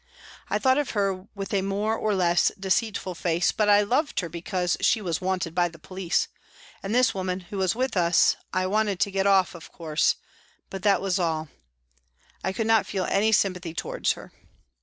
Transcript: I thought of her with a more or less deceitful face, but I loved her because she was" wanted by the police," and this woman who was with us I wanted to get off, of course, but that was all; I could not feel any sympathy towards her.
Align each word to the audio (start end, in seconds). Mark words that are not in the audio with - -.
I 0.49 0.57
thought 0.57 0.79
of 0.79 0.89
her 0.97 1.27
with 1.35 1.53
a 1.53 1.61
more 1.61 1.95
or 1.95 2.15
less 2.15 2.51
deceitful 2.59 3.13
face, 3.13 3.51
but 3.51 3.69
I 3.69 3.83
loved 3.83 4.21
her 4.21 4.29
because 4.29 4.75
she 4.81 4.99
was" 4.99 5.21
wanted 5.21 5.53
by 5.53 5.67
the 5.69 5.77
police," 5.77 6.27
and 6.81 6.95
this 6.95 7.13
woman 7.13 7.41
who 7.51 7.59
was 7.59 7.75
with 7.75 7.95
us 7.95 8.35
I 8.51 8.65
wanted 8.65 8.99
to 8.99 9.11
get 9.11 9.27
off, 9.27 9.53
of 9.53 9.71
course, 9.71 10.15
but 10.71 10.81
that 10.81 11.03
was 11.03 11.19
all; 11.19 11.49
I 12.43 12.51
could 12.51 12.65
not 12.65 12.87
feel 12.87 13.05
any 13.05 13.31
sympathy 13.31 13.75
towards 13.75 14.13
her. 14.13 14.31